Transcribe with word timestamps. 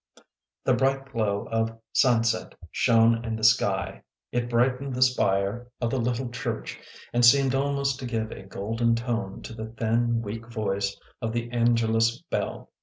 The 0.63 0.73
bright 0.73 1.11
glow 1.11 1.47
of 1.51 1.77
sunset 1.93 2.55
shone 2.71 3.23
in 3.23 3.35
the 3.35 3.43
sky. 3.43 4.01
It 4.31 4.49
bright 4.49 4.71
WALKING 4.71 4.77
THE 4.85 4.85
RAINBOW 4.85 4.85
in 4.87 4.91
ened 4.91 4.95
the 4.95 5.01
spire 5.03 5.67
of 5.79 5.89
the 5.91 5.99
little 5.99 6.29
church 6.31 6.79
and 7.13 7.23
seemed 7.23 7.53
almost 7.53 7.99
to 7.99 8.07
give 8.07 8.31
a 8.31 8.41
golden 8.47 8.95
tone 8.95 9.43
to 9.43 9.53
the 9.53 9.67
thin, 9.77 10.23
weak 10.23 10.47
voice 10.47 10.99
of 11.21 11.33
the 11.33 11.51
Angelus 11.51 12.19
bell. 12.31 12.71